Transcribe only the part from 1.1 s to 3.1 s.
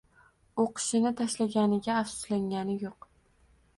tashlaganiga afsuslangani yo`q